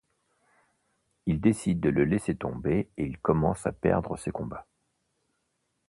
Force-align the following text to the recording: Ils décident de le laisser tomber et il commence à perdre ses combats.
Ils 1.27 1.39
décident 1.39 1.79
de 1.79 1.89
le 1.93 2.05
laisser 2.05 2.33
tomber 2.35 2.89
et 2.97 3.05
il 3.05 3.19
commence 3.19 3.67
à 3.67 3.71
perdre 3.71 4.17
ses 4.17 4.31
combats. 4.31 4.65